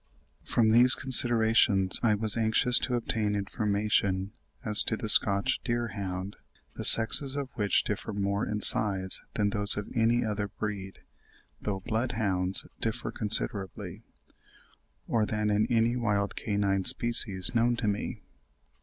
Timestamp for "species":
16.83-17.53